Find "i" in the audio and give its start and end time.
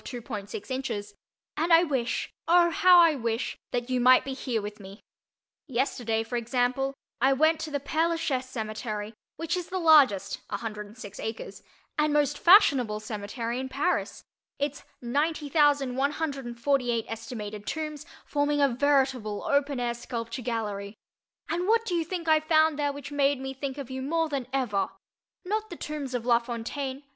1.71-1.83, 3.01-3.13, 7.21-7.33, 22.27-22.39